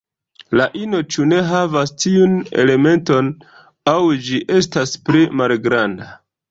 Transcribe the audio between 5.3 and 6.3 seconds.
malgranda.